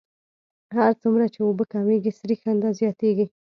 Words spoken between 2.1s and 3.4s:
سریښېدنه زیاتیږي